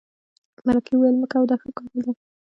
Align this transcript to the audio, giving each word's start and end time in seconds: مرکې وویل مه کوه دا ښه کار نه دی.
مرکې 0.65 0.93
وویل 0.95 1.15
مه 1.21 1.27
کوه 1.31 1.47
دا 1.49 1.55
ښه 1.61 1.69
کار 1.77 1.89
نه 1.95 2.01
دی. 2.05 2.11